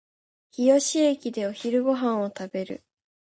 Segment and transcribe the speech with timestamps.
[0.49, 2.83] 日吉駅でお昼ご飯を食べる